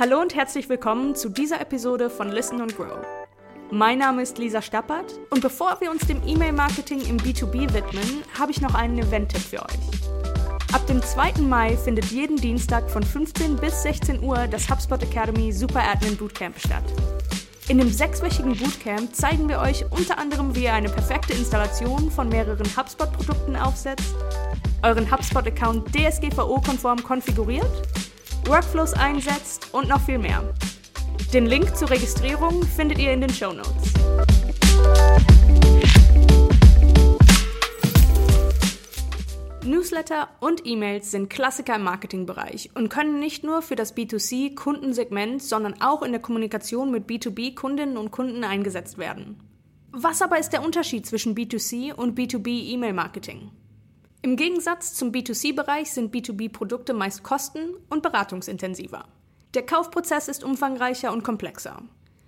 Hallo 0.00 0.18
und 0.18 0.34
herzlich 0.34 0.66
willkommen 0.70 1.14
zu 1.14 1.28
dieser 1.28 1.60
Episode 1.60 2.08
von 2.08 2.30
Listen 2.30 2.62
and 2.62 2.74
Grow. 2.74 3.04
Mein 3.70 3.98
Name 3.98 4.22
ist 4.22 4.38
Lisa 4.38 4.62
Stappert 4.62 5.20
und 5.28 5.42
bevor 5.42 5.78
wir 5.82 5.90
uns 5.90 6.06
dem 6.06 6.26
E-Mail-Marketing 6.26 7.02
im 7.02 7.18
B2B 7.18 7.74
widmen, 7.74 8.24
habe 8.38 8.50
ich 8.50 8.62
noch 8.62 8.74
einen 8.74 8.96
Event-Tipp 8.96 9.42
für 9.42 9.58
euch. 9.62 10.72
Ab 10.72 10.86
dem 10.86 11.02
2. 11.02 11.42
Mai 11.42 11.76
findet 11.76 12.06
jeden 12.06 12.38
Dienstag 12.38 12.88
von 12.88 13.02
15 13.02 13.56
bis 13.56 13.82
16 13.82 14.22
Uhr 14.22 14.46
das 14.46 14.70
HubSpot 14.70 15.02
Academy 15.02 15.52
Super 15.52 15.82
Admin 15.86 16.16
Bootcamp 16.16 16.58
statt. 16.58 16.84
In 17.68 17.76
dem 17.76 17.90
sechswöchigen 17.90 18.56
Bootcamp 18.56 19.14
zeigen 19.14 19.50
wir 19.50 19.60
euch 19.60 19.84
unter 19.90 20.16
anderem, 20.16 20.56
wie 20.56 20.64
ihr 20.64 20.72
eine 20.72 20.88
perfekte 20.88 21.34
Installation 21.34 22.10
von 22.10 22.30
mehreren 22.30 22.74
HubSpot-Produkten 22.74 23.54
aufsetzt, 23.54 24.14
euren 24.82 25.12
HubSpot-Account 25.12 25.94
DSGVO-konform 25.94 27.02
konfiguriert 27.02 27.82
Workflows 28.46 28.94
einsetzt 28.94 29.68
und 29.72 29.88
noch 29.88 30.00
viel 30.00 30.18
mehr. 30.18 30.42
Den 31.32 31.46
Link 31.46 31.76
zur 31.76 31.90
Registrierung 31.90 32.64
findet 32.64 32.98
ihr 32.98 33.12
in 33.12 33.20
den 33.20 33.30
Show 33.30 33.52
Notes. 33.52 33.94
Newsletter 39.64 40.28
und 40.40 40.66
E-Mails 40.66 41.10
sind 41.10 41.30
Klassiker 41.30 41.76
im 41.76 41.82
Marketingbereich 41.82 42.70
und 42.74 42.88
können 42.88 43.20
nicht 43.20 43.44
nur 43.44 43.62
für 43.62 43.76
das 43.76 43.96
B2C-Kundensegment, 43.96 45.42
sondern 45.42 45.80
auch 45.80 46.02
in 46.02 46.12
der 46.12 46.20
Kommunikation 46.20 46.90
mit 46.90 47.06
B2B-Kundinnen 47.06 47.96
und 47.96 48.10
Kunden 48.10 48.42
eingesetzt 48.42 48.98
werden. 48.98 49.38
Was 49.92 50.22
aber 50.22 50.38
ist 50.38 50.50
der 50.50 50.64
Unterschied 50.64 51.06
zwischen 51.06 51.34
B2C 51.36 51.92
und 51.92 52.18
B2B-E-Mail-Marketing? 52.18 53.50
Im 54.22 54.36
Gegensatz 54.36 54.92
zum 54.92 55.12
B2C-Bereich 55.12 55.92
sind 55.92 56.14
B2B-Produkte 56.14 56.92
meist 56.92 57.22
kosten- 57.22 57.74
und 57.88 58.02
beratungsintensiver. 58.02 59.06
Der 59.54 59.64
Kaufprozess 59.64 60.28
ist 60.28 60.44
umfangreicher 60.44 61.10
und 61.10 61.24
komplexer. 61.24 61.82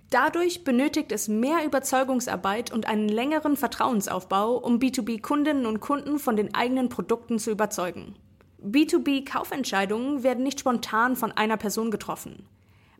Dadurch 0.09 0.63
benötigt 0.63 1.11
es 1.11 1.27
mehr 1.27 1.63
Überzeugungsarbeit 1.63 2.71
und 2.71 2.87
einen 2.87 3.09
längeren 3.09 3.55
Vertrauensaufbau, 3.55 4.57
um 4.57 4.79
B2B-Kundinnen 4.79 5.67
und 5.67 5.81
Kunden 5.81 6.17
von 6.17 6.35
den 6.35 6.55
eigenen 6.55 6.89
Produkten 6.89 7.37
zu 7.37 7.51
überzeugen. 7.51 8.15
B2B-Kaufentscheidungen 8.63 10.23
werden 10.23 10.43
nicht 10.43 10.61
spontan 10.61 11.15
von 11.15 11.31
einer 11.31 11.57
Person 11.57 11.91
getroffen. 11.91 12.47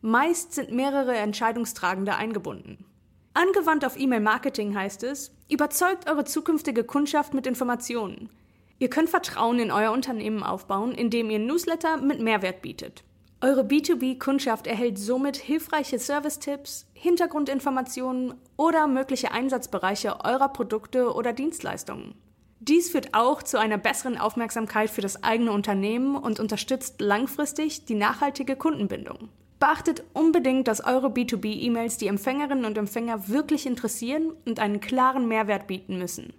Meist 0.02 0.54
sind 0.54 0.72
mehrere 0.72 1.16
Entscheidungstragende 1.16 2.16
eingebunden. 2.16 2.86
Angewandt 3.34 3.86
auf 3.86 4.00
E-Mail-Marketing 4.00 4.76
heißt 4.76 5.02
es, 5.02 5.32
überzeugt 5.50 6.08
eure 6.08 6.26
zukünftige 6.26 6.84
Kundschaft 6.84 7.34
mit 7.34 7.48
Informationen, 7.48 8.30
Ihr 8.80 8.90
könnt 8.90 9.10
Vertrauen 9.10 9.60
in 9.60 9.72
euer 9.72 9.92
Unternehmen 9.92 10.44
aufbauen, 10.44 10.94
indem 10.94 11.30
ihr 11.30 11.40
Newsletter 11.40 11.98
mit 11.98 12.20
Mehrwert 12.20 12.62
bietet. 12.62 13.04
Eure 13.42 13.64
B2B-Kundschaft 13.64 14.68
erhält 14.68 14.98
somit 14.98 15.36
hilfreiche 15.36 16.00
Service-Tipps, 16.00 16.88
Hintergrundinformationen 16.94 18.36
oder 18.56 18.88
mögliche 18.88 19.32
Einsatzbereiche 19.32 20.24
eurer 20.24 20.48
Produkte 20.48 21.14
oder 21.14 21.34
Dienstleistungen. 21.34 22.16
Dies 22.62 22.92
führt 22.92 23.14
auch 23.14 23.44
zu 23.44 23.60
einer 23.60 23.78
besseren 23.78 24.18
Aufmerksamkeit 24.18 24.90
für 24.90 25.02
das 25.02 25.22
eigene 25.22 25.52
Unternehmen 25.52 26.16
und 26.16 26.40
unterstützt 26.40 27.02
langfristig 27.02 27.84
die 27.84 27.96
nachhaltige 27.96 28.56
Kundenbindung. 28.56 29.28
Beachtet 29.60 30.06
unbedingt, 30.14 30.70
dass 30.70 30.86
eure 30.86 31.08
B2B-E-Mails 31.08 31.98
die 31.98 32.08
Empfängerinnen 32.08 32.64
und 32.64 32.78
Empfänger 32.78 33.28
wirklich 33.28 33.66
interessieren 33.66 34.32
und 34.46 34.60
einen 34.60 34.80
klaren 34.80 35.28
Mehrwert 35.28 35.68
bieten 35.68 35.98
müssen. 35.98 36.34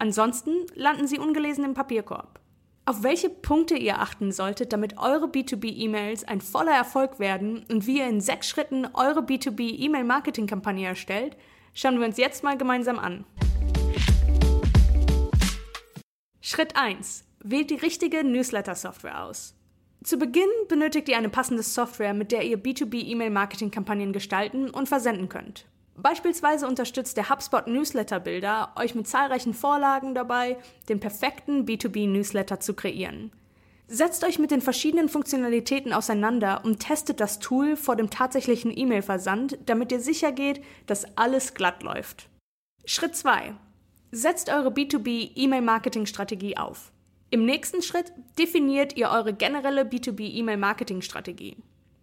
Ansonsten 0.00 0.64
landen 0.74 1.06
sie 1.06 1.18
ungelesen 1.18 1.62
im 1.62 1.74
Papierkorb. 1.74 2.40
Auf 2.86 3.02
welche 3.02 3.28
Punkte 3.28 3.76
ihr 3.76 3.98
achten 3.98 4.32
solltet, 4.32 4.72
damit 4.72 4.96
eure 4.96 5.26
B2B-E-Mails 5.26 6.24
ein 6.24 6.40
voller 6.40 6.72
Erfolg 6.72 7.18
werden 7.18 7.66
und 7.70 7.86
wie 7.86 7.98
ihr 7.98 8.08
in 8.08 8.22
sechs 8.22 8.48
Schritten 8.48 8.88
eure 8.94 9.20
B2B-E-Mail-Marketing-Kampagne 9.20 10.86
erstellt, 10.86 11.36
schauen 11.74 12.00
wir 12.00 12.06
uns 12.06 12.16
jetzt 12.16 12.42
mal 12.42 12.56
gemeinsam 12.56 12.98
an. 12.98 13.26
Schritt 16.40 16.76
1. 16.76 17.26
Wählt 17.44 17.68
die 17.68 17.74
richtige 17.74 18.24
Newsletter-Software 18.24 19.24
aus. 19.24 19.54
Zu 20.02 20.16
Beginn 20.16 20.48
benötigt 20.68 21.10
ihr 21.10 21.18
eine 21.18 21.28
passende 21.28 21.62
Software, 21.62 22.14
mit 22.14 22.32
der 22.32 22.42
ihr 22.44 22.56
B2B-E-Mail-Marketing-Kampagnen 22.58 24.14
gestalten 24.14 24.70
und 24.70 24.88
versenden 24.88 25.28
könnt. 25.28 25.66
Beispielsweise 26.02 26.66
unterstützt 26.66 27.16
der 27.16 27.28
HubSpot 27.28 27.66
Newsletter 27.66 28.20
Builder 28.20 28.72
euch 28.76 28.94
mit 28.94 29.06
zahlreichen 29.06 29.54
Vorlagen 29.54 30.14
dabei, 30.14 30.56
den 30.88 30.98
perfekten 30.98 31.66
B2B 31.66 32.08
Newsletter 32.08 32.60
zu 32.60 32.74
kreieren. 32.74 33.32
Setzt 33.86 34.24
euch 34.24 34.38
mit 34.38 34.50
den 34.50 34.60
verschiedenen 34.60 35.08
Funktionalitäten 35.08 35.92
auseinander 35.92 36.64
und 36.64 36.78
testet 36.78 37.18
das 37.18 37.40
Tool 37.40 37.76
vor 37.76 37.96
dem 37.96 38.08
tatsächlichen 38.08 38.76
E-Mail-Versand, 38.76 39.58
damit 39.66 39.90
ihr 39.90 40.00
sicher 40.00 40.30
geht, 40.32 40.62
dass 40.86 41.16
alles 41.18 41.54
glatt 41.54 41.82
läuft. 41.82 42.28
Schritt 42.84 43.16
2. 43.16 43.54
Setzt 44.12 44.48
eure 44.48 44.70
B2B 44.70 45.32
E-Mail-Marketing-Strategie 45.34 46.56
auf. 46.56 46.92
Im 47.30 47.44
nächsten 47.44 47.82
Schritt 47.82 48.12
definiert 48.38 48.96
ihr 48.96 49.10
eure 49.10 49.34
generelle 49.34 49.82
B2B 49.82 50.22
E-Mail-Marketing-Strategie. 50.34 51.56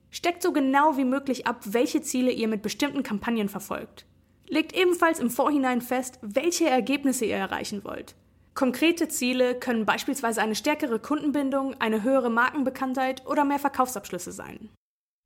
Steckt 0.10 0.42
so 0.42 0.52
genau 0.52 0.98
wie 0.98 1.06
möglich 1.06 1.48
ab, 1.48 1.62
welche 1.66 2.02
Ziele 2.02 2.32
ihr 2.32 2.48
mit 2.48 2.62
bestimmten 2.62 3.04
Kampagnen 3.04 3.50
verfolgt. 3.50 4.06
Legt 4.48 4.74
ebenfalls 4.74 5.20
im 5.20 5.30
Vorhinein 5.30 5.82
fest, 5.82 6.20
welche 6.22 6.70
Ergebnisse 6.70 7.26
ihr 7.26 7.36
erreichen 7.36 7.84
wollt. 7.84 8.16
Konkrete 8.54 9.08
Ziele 9.08 9.54
können 9.54 9.86
beispielsweise 9.86 10.42
eine 10.42 10.56
stärkere 10.56 11.00
Kundenbindung, 11.00 11.76
eine 11.80 12.02
höhere 12.02 12.32
Markenbekanntheit 12.32 13.28
oder 13.28 13.46
mehr 13.46 13.60
Verkaufsabschlüsse 13.60 14.32
sein. 14.32 14.70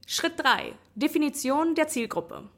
Schritt 0.05 0.33
3. 0.37 0.73
Definition 0.95 1.75
der 1.75 1.87
Zielgruppe. 1.87 2.49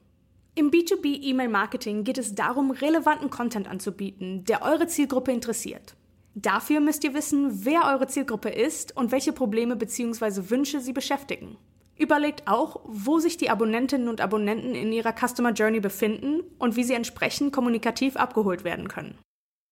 Im 0.56 0.72
B2B 0.72 1.22
E-Mail 1.22 1.50
Marketing 1.50 2.04
geht 2.04 2.18
es 2.18 2.34
darum, 2.34 2.72
relevanten 2.72 3.30
Content 3.30 3.68
anzubieten, 3.68 4.46
der 4.46 4.64
eure 4.64 4.88
Zielgruppe 4.88 5.32
interessiert. 5.32 5.96
Dafür 6.36 6.80
müsst 6.80 7.04
ihr 7.04 7.14
wissen, 7.14 7.66
wer 7.66 7.86
eure 7.86 8.08
Zielgruppe 8.08 8.50
ist 8.50 8.96
und 8.98 9.12
welche 9.12 9.34
Probleme 9.34 9.76
bzw. 9.76 10.50
Wünsche 10.50 10.80
sie 10.80 10.94
beschäftigen. 10.94 11.58
Überlegt 11.96 12.48
auch, 12.48 12.82
wo 12.86 13.20
sich 13.20 13.38
die 13.38 13.50
Abonnentinnen 13.50 14.08
und 14.08 14.20
Abonnenten 14.20 14.74
in 14.74 14.92
ihrer 14.92 15.14
Customer 15.14 15.52
Journey 15.52 15.80
befinden 15.80 16.42
und 16.58 16.76
wie 16.76 16.84
sie 16.84 16.94
entsprechend 16.94 17.54
kommunikativ 17.54 18.16
abgeholt 18.16 18.64
werden 18.64 18.88
können. 18.88 19.18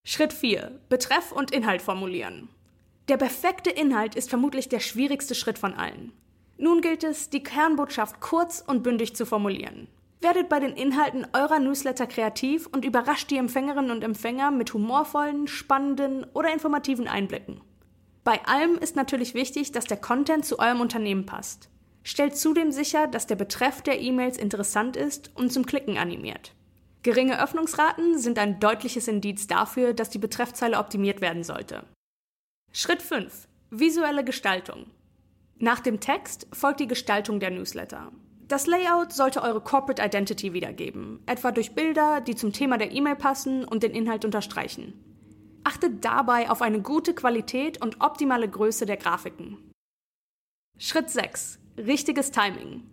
Schritt 0.03 0.33
4. 0.33 0.79
Betreff 0.89 1.31
und 1.31 1.51
Inhalt 1.51 1.81
formulieren. 1.81 2.49
Der 3.07 3.17
perfekte 3.17 3.69
Inhalt 3.69 4.15
ist 4.15 4.29
vermutlich 4.29 4.69
der 4.69 4.79
schwierigste 4.79 5.35
Schritt 5.35 5.57
von 5.57 5.73
allen. 5.73 6.13
Nun 6.57 6.81
gilt 6.81 7.03
es, 7.03 7.31
die 7.31 7.41
Kernbotschaft 7.41 8.21
kurz 8.21 8.63
und 8.65 8.83
bündig 8.83 9.15
zu 9.15 9.25
formulieren. 9.25 9.87
Werdet 10.21 10.47
bei 10.47 10.59
den 10.59 10.75
Inhalten 10.75 11.25
eurer 11.33 11.57
Newsletter 11.57 12.05
kreativ 12.05 12.67
und 12.67 12.85
überrascht 12.85 13.31
die 13.31 13.37
Empfängerinnen 13.37 13.89
und 13.89 14.03
Empfänger 14.03 14.51
mit 14.51 14.71
humorvollen, 14.71 15.47
spannenden 15.47 16.23
oder 16.35 16.53
informativen 16.53 17.07
Einblicken. 17.07 17.61
Bei 18.23 18.45
allem 18.45 18.77
ist 18.77 18.95
natürlich 18.95 19.33
wichtig, 19.33 19.71
dass 19.71 19.85
der 19.85 19.97
Content 19.97 20.45
zu 20.45 20.59
eurem 20.59 20.79
Unternehmen 20.79 21.25
passt. 21.25 21.70
Stellt 22.03 22.35
zudem 22.35 22.71
sicher, 22.71 23.07
dass 23.07 23.27
der 23.27 23.35
Betreff 23.35 23.81
der 23.81 24.01
E-Mails 24.01 24.37
interessant 24.37 24.95
ist 24.95 25.31
und 25.35 25.51
zum 25.53 25.65
Klicken 25.65 25.97
animiert. 25.97 26.53
Geringe 27.03 27.41
Öffnungsraten 27.41 28.19
sind 28.19 28.37
ein 28.37 28.59
deutliches 28.59 29.07
Indiz 29.07 29.47
dafür, 29.47 29.93
dass 29.93 30.09
die 30.09 30.19
Betreffzeile 30.19 30.77
optimiert 30.77 31.21
werden 31.21 31.43
sollte. 31.43 31.83
Schritt 32.71 33.01
5. 33.01 33.47
Visuelle 33.69 34.23
Gestaltung. 34.23 34.85
Nach 35.57 35.79
dem 35.79 35.99
Text 35.99 36.47
folgt 36.53 36.79
die 36.79 36.87
Gestaltung 36.87 37.39
der 37.39 37.51
Newsletter. 37.51 38.11
Das 38.47 38.67
Layout 38.67 39.13
sollte 39.13 39.41
eure 39.41 39.61
Corporate 39.61 40.03
Identity 40.03 40.53
wiedergeben, 40.53 41.21
etwa 41.25 41.51
durch 41.51 41.73
Bilder, 41.73 42.19
die 42.19 42.35
zum 42.35 42.51
Thema 42.51 42.77
der 42.77 42.91
E-Mail 42.91 43.15
passen 43.15 43.63
und 43.63 43.83
den 43.83 43.91
Inhalt 43.91 44.25
unterstreichen. 44.25 44.93
Achtet 45.63 46.03
dabei 46.03 46.49
auf 46.49 46.61
eine 46.61 46.81
gute 46.81 47.13
Qualität 47.13 47.81
und 47.81 48.01
optimale 48.01 48.49
Größe 48.49 48.85
der 48.85 48.97
Grafiken. 48.97 49.71
Schritt 50.77 51.09
6 51.09 51.59
richtiges 51.85 52.31
Timing. 52.31 52.83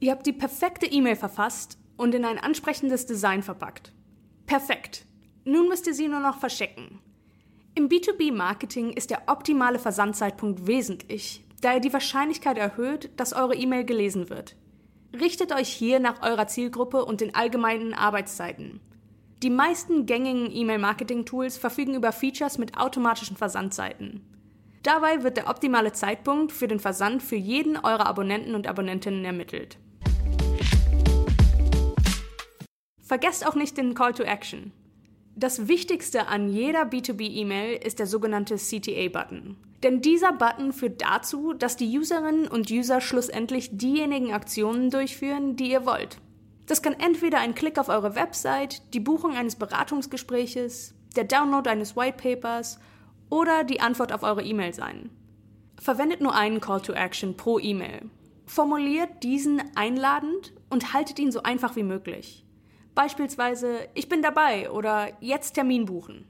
Ihr 0.00 0.12
habt 0.12 0.26
die 0.26 0.32
perfekte 0.32 0.86
E-Mail 0.86 1.16
verfasst 1.16 1.78
und 1.96 2.14
in 2.14 2.24
ein 2.24 2.38
ansprechendes 2.38 3.06
Design 3.06 3.42
verpackt. 3.42 3.92
Perfekt. 4.46 5.06
Nun 5.44 5.68
müsst 5.68 5.86
ihr 5.86 5.94
sie 5.94 6.08
nur 6.08 6.20
noch 6.20 6.38
verschicken. 6.38 7.00
Im 7.74 7.88
B2B-Marketing 7.88 8.92
ist 8.92 9.10
der 9.10 9.22
optimale 9.26 9.78
Versandzeitpunkt 9.78 10.66
wesentlich, 10.66 11.44
da 11.60 11.74
er 11.74 11.80
die 11.80 11.92
Wahrscheinlichkeit 11.92 12.58
erhöht, 12.58 13.10
dass 13.16 13.32
eure 13.32 13.54
E-Mail 13.54 13.84
gelesen 13.84 14.30
wird. 14.30 14.56
Richtet 15.18 15.52
euch 15.52 15.68
hier 15.68 16.00
nach 16.00 16.22
eurer 16.22 16.46
Zielgruppe 16.46 17.04
und 17.04 17.20
den 17.20 17.34
allgemeinen 17.34 17.94
Arbeitszeiten. 17.94 18.80
Die 19.42 19.50
meisten 19.50 20.06
gängigen 20.06 20.50
E-Mail-Marketing-Tools 20.52 21.56
verfügen 21.56 21.94
über 21.94 22.12
Features 22.12 22.58
mit 22.58 22.76
automatischen 22.76 23.36
Versandzeiten. 23.36 24.27
Dabei 24.82 25.22
wird 25.22 25.36
der 25.36 25.48
optimale 25.48 25.92
Zeitpunkt 25.92 26.52
für 26.52 26.68
den 26.68 26.80
Versand 26.80 27.22
für 27.22 27.36
jeden 27.36 27.76
eurer 27.76 28.06
Abonnenten 28.06 28.54
und 28.54 28.66
Abonnentinnen 28.66 29.24
ermittelt. 29.24 29.78
Vergesst 33.02 33.46
auch 33.46 33.54
nicht 33.54 33.76
den 33.76 33.94
Call 33.94 34.12
to 34.12 34.22
Action. 34.22 34.72
Das 35.34 35.68
Wichtigste 35.68 36.26
an 36.26 36.48
jeder 36.48 36.82
B2B-E-Mail 36.82 37.80
ist 37.84 37.98
der 37.98 38.06
sogenannte 38.06 38.56
CTA-Button. 38.56 39.56
Denn 39.82 40.00
dieser 40.00 40.32
Button 40.32 40.72
führt 40.72 41.00
dazu, 41.00 41.52
dass 41.54 41.76
die 41.76 41.96
Userinnen 41.96 42.48
und 42.48 42.70
User 42.70 43.00
schlussendlich 43.00 43.70
diejenigen 43.72 44.32
Aktionen 44.32 44.90
durchführen, 44.90 45.54
die 45.54 45.70
ihr 45.70 45.86
wollt. 45.86 46.18
Das 46.66 46.82
kann 46.82 46.92
entweder 46.92 47.38
ein 47.38 47.54
Klick 47.54 47.78
auf 47.78 47.88
eure 47.88 48.14
Website, 48.14 48.82
die 48.92 49.00
Buchung 49.00 49.36
eines 49.36 49.56
Beratungsgespräches, 49.56 50.94
der 51.16 51.24
Download 51.24 51.70
eines 51.70 51.96
Whitepapers 51.96 52.80
oder 53.30 53.64
die 53.64 53.80
Antwort 53.80 54.12
auf 54.12 54.22
eure 54.22 54.42
E-Mail 54.42 54.72
sein. 54.74 55.10
Verwendet 55.80 56.20
nur 56.20 56.34
einen 56.34 56.60
Call 56.60 56.80
to 56.80 56.92
Action 56.92 57.36
pro 57.36 57.58
E-Mail. 57.58 58.10
Formuliert 58.46 59.22
diesen 59.22 59.62
einladend 59.76 60.52
und 60.70 60.92
haltet 60.92 61.18
ihn 61.18 61.30
so 61.30 61.42
einfach 61.42 61.76
wie 61.76 61.82
möglich. 61.82 62.44
Beispielsweise 62.94 63.88
Ich 63.94 64.08
bin 64.08 64.22
dabei 64.22 64.70
oder 64.70 65.08
Jetzt 65.20 65.52
Termin 65.52 65.84
buchen. 65.84 66.26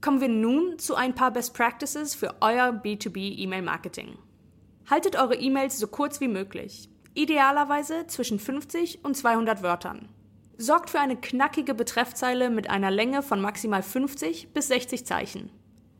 Kommen 0.00 0.20
wir 0.20 0.28
nun 0.28 0.78
zu 0.78 0.94
ein 0.94 1.14
paar 1.14 1.32
Best 1.32 1.52
Practices 1.52 2.14
für 2.14 2.36
euer 2.40 2.68
B2B 2.68 3.38
E-Mail 3.38 3.62
Marketing. 3.62 4.16
Haltet 4.88 5.16
eure 5.16 5.34
E-Mails 5.34 5.78
so 5.78 5.88
kurz 5.88 6.20
wie 6.20 6.28
möglich, 6.28 6.88
idealerweise 7.14 8.06
zwischen 8.06 8.38
50 8.38 9.04
und 9.04 9.16
200 9.16 9.62
Wörtern. 9.62 10.08
Sorgt 10.58 10.88
für 10.88 11.00
eine 11.00 11.16
knackige 11.16 11.74
Betreffzeile 11.74 12.48
mit 12.48 12.70
einer 12.70 12.90
Länge 12.90 13.22
von 13.22 13.42
maximal 13.42 13.82
50 13.82 14.54
bis 14.54 14.68
60 14.68 15.04
Zeichen. 15.04 15.50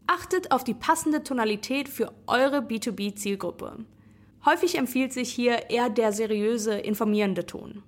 Achtet 0.06 0.50
auf 0.50 0.64
die 0.64 0.72
passende 0.72 1.22
Tonalität 1.22 1.90
für 1.90 2.12
eure 2.26 2.60
B2B-Zielgruppe. 2.60 3.84
Häufig 4.46 4.78
empfiehlt 4.78 5.12
sich 5.12 5.30
hier 5.30 5.68
eher 5.70 5.90
der 5.90 6.12
seriöse, 6.12 6.74
informierende 6.74 7.44
Ton. 7.44 7.82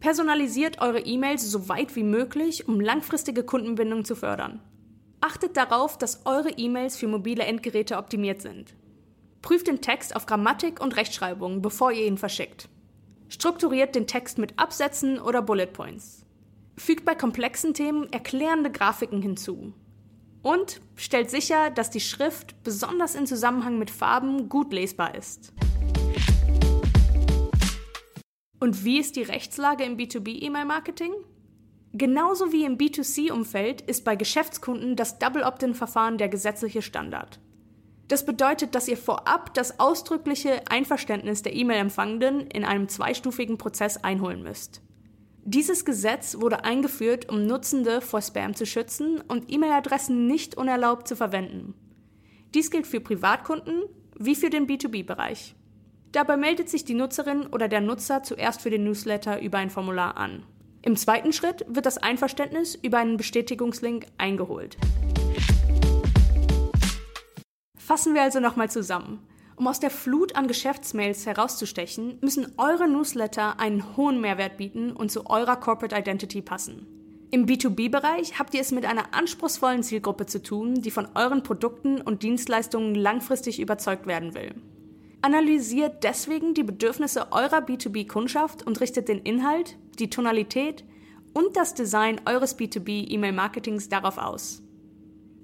Personalisiert 0.00 0.80
eure 0.80 1.00
E-Mails 1.00 1.48
so 1.48 1.68
weit 1.68 1.94
wie 1.94 2.02
möglich, 2.02 2.66
um 2.66 2.80
langfristige 2.80 3.44
Kundenbindung 3.44 4.04
zu 4.04 4.16
fördern. 4.16 4.60
Achtet 5.20 5.56
darauf, 5.56 5.98
dass 5.98 6.26
eure 6.26 6.50
E-Mails 6.50 6.96
für 6.96 7.08
mobile 7.08 7.44
Endgeräte 7.44 7.96
optimiert 7.96 8.42
sind. 8.42 8.74
Prüft 9.42 9.68
den 9.68 9.80
Text 9.80 10.16
auf 10.16 10.26
Grammatik 10.26 10.80
und 10.80 10.96
Rechtschreibung, 10.96 11.62
bevor 11.62 11.92
ihr 11.92 12.06
ihn 12.06 12.18
verschickt. 12.18 12.68
Strukturiert 13.28 13.94
den 13.94 14.06
Text 14.06 14.38
mit 14.38 14.58
Absätzen 14.58 15.18
oder 15.18 15.42
Bullet 15.42 15.66
Points. 15.66 16.24
Fügt 16.78 17.04
bei 17.04 17.14
komplexen 17.14 17.74
Themen 17.74 18.10
erklärende 18.12 18.70
Grafiken 18.70 19.20
hinzu. 19.20 19.74
Und 20.42 20.80
stellt 20.96 21.28
sicher, 21.28 21.70
dass 21.70 21.90
die 21.90 22.00
Schrift, 22.00 22.62
besonders 22.62 23.14
in 23.14 23.26
Zusammenhang 23.26 23.78
mit 23.78 23.90
Farben, 23.90 24.48
gut 24.48 24.72
lesbar 24.72 25.14
ist. 25.14 25.52
Und 28.60 28.84
wie 28.84 28.98
ist 28.98 29.16
die 29.16 29.22
Rechtslage 29.22 29.84
im 29.84 29.96
B2B-E-Mail-Marketing? 29.96 31.12
Genauso 31.92 32.52
wie 32.52 32.64
im 32.64 32.78
B2C-Umfeld 32.78 33.82
ist 33.82 34.04
bei 34.04 34.16
Geschäftskunden 34.16 34.96
das 34.96 35.18
Double 35.18 35.42
Opt-in-Verfahren 35.42 36.18
der 36.18 36.28
gesetzliche 36.28 36.82
Standard. 36.82 37.40
Das 38.08 38.24
bedeutet, 38.24 38.74
dass 38.74 38.88
ihr 38.88 38.96
vorab 38.96 39.52
das 39.52 39.78
ausdrückliche 39.78 40.62
Einverständnis 40.70 41.42
der 41.42 41.54
E-Mail-Empfangenden 41.54 42.46
in 42.46 42.64
einem 42.64 42.88
zweistufigen 42.88 43.58
Prozess 43.58 43.98
einholen 43.98 44.42
müsst. 44.42 44.80
Dieses 45.44 45.84
Gesetz 45.84 46.40
wurde 46.40 46.64
eingeführt, 46.64 47.28
um 47.28 47.46
Nutzende 47.46 48.00
vor 48.00 48.22
Spam 48.22 48.54
zu 48.54 48.66
schützen 48.66 49.22
und 49.28 49.52
E-Mail-Adressen 49.52 50.26
nicht 50.26 50.56
unerlaubt 50.56 51.06
zu 51.06 51.16
verwenden. 51.16 51.74
Dies 52.54 52.70
gilt 52.70 52.86
für 52.86 53.00
Privatkunden 53.00 53.82
wie 54.18 54.34
für 54.34 54.50
den 54.50 54.66
B2B-Bereich. 54.66 55.54
Dabei 56.12 56.38
meldet 56.38 56.70
sich 56.70 56.84
die 56.84 56.94
Nutzerin 56.94 57.46
oder 57.46 57.68
der 57.68 57.82
Nutzer 57.82 58.22
zuerst 58.22 58.62
für 58.62 58.70
den 58.70 58.84
Newsletter 58.84 59.40
über 59.42 59.58
ein 59.58 59.70
Formular 59.70 60.16
an. 60.16 60.44
Im 60.80 60.96
zweiten 60.96 61.32
Schritt 61.32 61.66
wird 61.68 61.84
das 61.84 61.98
Einverständnis 61.98 62.74
über 62.74 62.98
einen 62.98 63.18
Bestätigungslink 63.18 64.06
eingeholt. 64.16 64.78
Fassen 67.88 68.12
wir 68.12 68.20
also 68.20 68.38
nochmal 68.38 68.68
zusammen. 68.68 69.18
Um 69.56 69.66
aus 69.66 69.80
der 69.80 69.88
Flut 69.88 70.36
an 70.36 70.46
Geschäftsmails 70.46 71.24
herauszustechen, 71.24 72.18
müssen 72.20 72.52
eure 72.58 72.86
Newsletter 72.86 73.58
einen 73.58 73.96
hohen 73.96 74.20
Mehrwert 74.20 74.58
bieten 74.58 74.92
und 74.92 75.10
zu 75.10 75.24
eurer 75.24 75.56
Corporate 75.56 75.96
Identity 75.96 76.42
passen. 76.42 76.86
Im 77.30 77.46
B2B-Bereich 77.46 78.38
habt 78.38 78.52
ihr 78.52 78.60
es 78.60 78.72
mit 78.72 78.84
einer 78.84 79.14
anspruchsvollen 79.14 79.82
Zielgruppe 79.82 80.26
zu 80.26 80.42
tun, 80.42 80.82
die 80.82 80.90
von 80.90 81.08
euren 81.14 81.42
Produkten 81.42 82.02
und 82.02 82.22
Dienstleistungen 82.22 82.94
langfristig 82.94 83.58
überzeugt 83.58 84.06
werden 84.06 84.34
will. 84.34 84.54
Analysiert 85.22 86.04
deswegen 86.04 86.52
die 86.52 86.64
Bedürfnisse 86.64 87.32
eurer 87.32 87.60
B2B-Kundschaft 87.60 88.66
und 88.66 88.82
richtet 88.82 89.08
den 89.08 89.20
Inhalt, 89.20 89.78
die 89.98 90.10
Tonalität 90.10 90.84
und 91.32 91.56
das 91.56 91.72
Design 91.72 92.20
eures 92.26 92.58
B2B-E-Mail-Marketings 92.58 93.88
darauf 93.88 94.18
aus. 94.18 94.62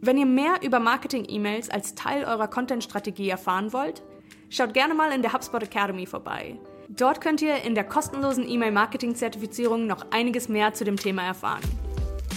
Wenn 0.04 0.18
ihr 0.18 0.26
mehr 0.26 0.56
über 0.60 0.80
Marketing-E-Mails 0.80 1.70
als 1.70 1.94
Teil 1.94 2.24
eurer 2.24 2.46
Content-Strategie 2.46 3.30
erfahren 3.30 3.72
wollt, 3.72 4.02
schaut 4.50 4.74
gerne 4.74 4.92
mal 4.92 5.10
in 5.12 5.22
der 5.22 5.32
HubSpot 5.32 5.62
Academy 5.62 6.04
vorbei. 6.04 6.58
Dort 6.90 7.22
könnt 7.22 7.40
ihr 7.40 7.62
in 7.62 7.74
der 7.74 7.84
kostenlosen 7.84 8.46
E-Mail-Marketing-Zertifizierung 8.46 9.86
noch 9.86 10.04
einiges 10.10 10.50
mehr 10.50 10.74
zu 10.74 10.84
dem 10.84 10.98
Thema 10.98 11.22
erfahren. 11.22 11.62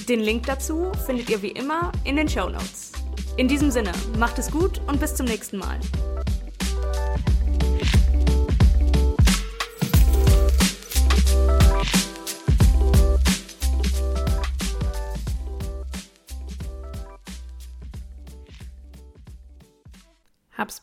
Den 0.08 0.22
Link 0.22 0.46
dazu 0.46 0.94
findet 1.06 1.30
ihr 1.30 1.42
wie 1.42 1.52
immer 1.52 1.92
in 2.06 2.16
den 2.16 2.30
Show 2.30 2.48
Notes. 2.48 2.94
In 3.36 3.50
diesem 3.50 3.70
Sinne, 3.70 3.92
macht 4.18 4.40
es 4.40 4.50
gut 4.50 4.80
und 4.88 5.02
bis 5.02 5.16
zum 5.16 5.26
nächsten 5.26 5.58
Mal. 5.58 5.78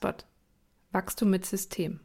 HubSpot. 0.04 0.26
Wachstum 0.92 1.30
mit 1.30 1.46
System. 1.46 2.00